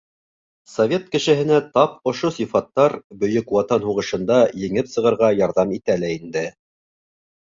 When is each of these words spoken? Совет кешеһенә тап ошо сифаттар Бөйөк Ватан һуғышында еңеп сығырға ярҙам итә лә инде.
Совет 0.75 1.03
кешеһенә 1.15 1.59
тап 1.75 1.99
ошо 2.11 2.31
сифаттар 2.39 2.95
Бөйөк 3.25 3.53
Ватан 3.57 3.85
һуғышында 3.91 4.41
еңеп 4.65 4.91
сығырға 4.95 5.31
ярҙам 5.45 5.77
итә 5.81 5.99
лә 6.07 6.11
инде. 6.19 6.49